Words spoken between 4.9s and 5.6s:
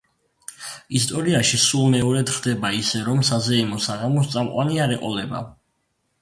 ეყოლება.